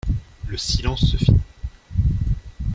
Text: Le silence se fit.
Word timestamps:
Le 0.47 0.57
silence 0.57 1.05
se 1.05 1.17
fit. 1.17 1.37